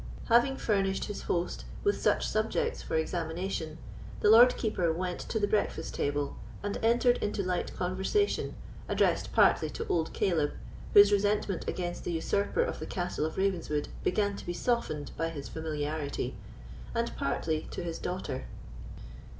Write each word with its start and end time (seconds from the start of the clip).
Having 0.29 0.57
furnished 0.57 1.05
his 1.05 1.21
host 1.21 1.63
with 1.83 2.01
such 2.01 2.27
subjects 2.27 2.81
for 2.81 2.95
examination, 2.95 3.77
the 4.21 4.31
Lord 4.31 4.57
Keeper 4.57 4.91
went 4.91 5.19
to 5.19 5.37
the 5.39 5.45
breakfast 5.47 5.93
table, 5.93 6.37
and 6.63 6.77
entered 6.81 7.17
into 7.19 7.43
light 7.43 7.71
conversation, 7.75 8.55
addressed 8.89 9.31
partly 9.31 9.69
to 9.69 9.85
old 9.89 10.11
Caleb, 10.11 10.53
whose 10.95 11.11
resentment 11.11 11.67
against 11.69 12.03
the 12.03 12.13
usurper 12.13 12.63
of 12.63 12.79
the 12.79 12.87
Castle 12.87 13.27
of 13.27 13.37
Ravenswood 13.37 13.89
began 14.03 14.35
to 14.37 14.45
be 14.47 14.53
softened 14.53 15.11
by 15.17 15.29
his 15.29 15.47
familiarity, 15.47 16.35
and 16.95 17.15
partly 17.15 17.67
to 17.69 17.83
his 17.83 17.99
daughter. 17.99 18.45